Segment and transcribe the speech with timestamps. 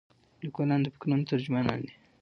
[0.43, 1.93] لیکوالان د فکرونو ترجمانان دي.